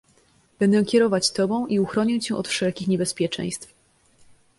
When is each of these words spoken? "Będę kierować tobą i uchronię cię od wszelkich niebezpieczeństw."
"Będę 0.59 0.85
kierować 0.85 1.31
tobą 1.31 1.67
i 1.67 1.79
uchronię 1.79 2.19
cię 2.19 2.35
od 2.35 2.47
wszelkich 2.47 2.87
niebezpieczeństw." 2.87 3.73